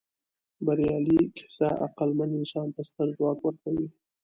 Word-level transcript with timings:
بریالۍ 0.65 1.19
کیسه 1.35 1.67
عقلمن 1.87 2.29
انسان 2.39 2.67
ته 2.75 2.81
ستر 2.89 3.07
ځواک 3.17 3.39
ورکوي. 3.43 3.87